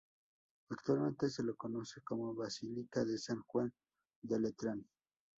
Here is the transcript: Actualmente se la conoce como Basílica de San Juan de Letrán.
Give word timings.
Actualmente 0.71 1.29
se 1.29 1.43
la 1.43 1.53
conoce 1.53 2.01
como 2.01 2.33
Basílica 2.33 3.05
de 3.05 3.19
San 3.19 3.43
Juan 3.45 3.71
de 4.23 4.39
Letrán. 4.39 4.83